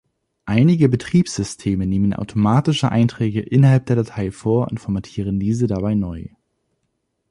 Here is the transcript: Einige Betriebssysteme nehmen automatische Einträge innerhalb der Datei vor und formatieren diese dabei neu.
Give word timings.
Einige 0.47 0.89
Betriebssysteme 0.89 1.85
nehmen 1.85 2.13
automatische 2.15 2.91
Einträge 2.91 3.41
innerhalb 3.41 3.85
der 3.85 3.97
Datei 3.97 4.31
vor 4.31 4.67
und 4.71 4.79
formatieren 4.79 5.39
diese 5.39 5.67
dabei 5.67 5.93
neu. 5.93 6.25